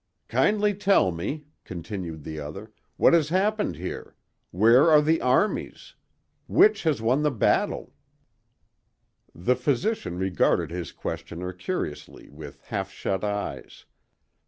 "Kindly 0.29 0.73
tell 0.73 1.11
me," 1.11 1.45
continued 1.63 2.23
the 2.23 2.39
other, 2.39 2.71
"what 2.97 3.13
has 3.13 3.29
happened 3.29 3.75
here. 3.75 4.15
Where 4.49 4.89
are 4.89 4.99
the 4.99 5.21
armies? 5.21 5.93
Which 6.47 6.81
has 6.81 7.03
won 7.03 7.21
the 7.21 7.29
battle?" 7.29 7.93
The 9.35 9.55
physician 9.55 10.17
regarded 10.17 10.71
his 10.71 10.91
questioner 10.91 11.53
curiously 11.53 12.29
with 12.31 12.63
half 12.63 12.89
shut 12.91 13.23
eyes. 13.23 13.85